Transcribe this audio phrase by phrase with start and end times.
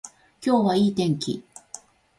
[0.43, 1.45] 今日はいい天気